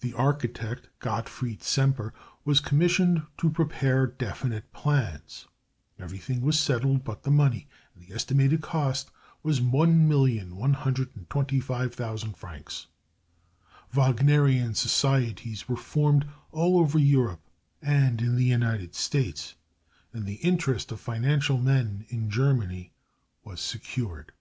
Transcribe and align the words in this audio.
The 0.00 0.12
architect 0.12 0.90
Gottfried 0.98 1.62
Semper 1.62 2.12
was 2.44 2.60
commissioned 2.60 3.22
to 3.38 3.48
prepare 3.48 4.06
definite 4.06 4.70
plans. 4.74 5.46
Everything 5.98 6.42
was 6.42 6.60
settled 6.60 7.04
but 7.04 7.22
the 7.22 7.30
money, 7.30 7.66
and 7.94 8.04
the 8.06 8.12
estimated 8.14 8.60
cost 8.60 9.10
was 9.42 9.62
1,125,000 9.62 12.36
francs. 12.36 12.88
Wagnerian 13.94 14.74
societies 14.74 15.66
were 15.66 15.76
formed 15.76 16.28
all 16.52 16.78
over 16.78 16.98
Europe, 16.98 17.48
and 17.80 18.20
in 18.20 18.36
the 18.36 18.44
United 18.44 18.94
States, 18.94 19.54
and 20.12 20.26
the 20.26 20.34
interest 20.34 20.92
of 20.92 21.00
financial 21.00 21.56
men 21.56 22.04
in 22.10 22.28
Germany 22.28 22.92
was 23.42 23.62
secured. 23.62 24.32